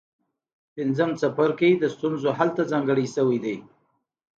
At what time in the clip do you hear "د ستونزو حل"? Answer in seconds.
1.77-2.49